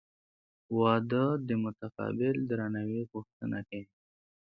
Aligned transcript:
•واده 0.79 1.25
د 1.47 1.49
متقابل 1.63 2.35
درناوي 2.49 3.01
غوښتنه 3.11 3.59
کوي. 3.69 3.91